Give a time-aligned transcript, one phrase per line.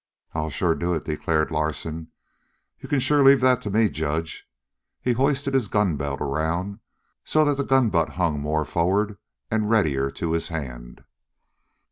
[0.33, 2.07] "I'll sure do it," declared Larsen.
[2.79, 4.49] "You can sure leave that to me, judge."
[4.99, 6.79] He hoisted his gun belt around
[7.23, 9.19] so that the gun butt hung more forward
[9.51, 11.03] and readier to his hand.